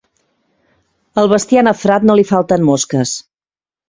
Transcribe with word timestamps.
Al 1.23 1.29
bestiar 1.33 1.63
nafrat 1.67 2.07
no 2.11 2.15
li 2.21 2.25
falten 2.31 2.65
mosques. 2.71 3.13